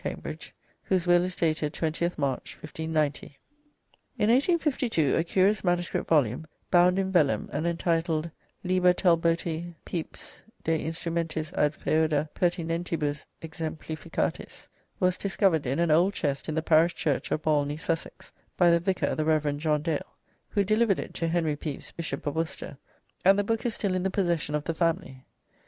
[0.03, 0.51] Cambridge,"
[0.81, 3.35] whose will is dated 20th March, 1519.
[4.17, 8.31] In 1852 a curious manuscript volume, bound in vellum, and entitled
[8.63, 14.67] "Liber Talboti Pepys de instrumentis ad Feoda pertinentibus exemplificatis,"
[14.99, 18.79] was discovered in an old chest in the parish church of Bolney, Sussex, by the
[18.79, 19.55] vicar, the Rev.
[19.59, 20.15] John Dale,
[20.49, 22.79] who delivered it to Henry Pepys, Bishop of Worcester,
[23.23, 25.25] and the book is still in the possession of the family.